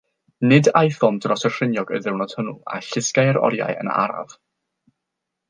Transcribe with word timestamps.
Nid 0.51 0.69
aethom 0.79 1.19
dros 1.25 1.45
y 1.49 1.51
rhiniog 1.57 1.91
y 1.97 1.99
diwrnod 2.07 2.33
hwnnw, 2.39 2.55
a 2.77 2.81
llusgai 2.87 3.27
yr 3.35 3.41
oriau 3.51 3.79
yn 3.85 3.93
araf. 3.99 4.35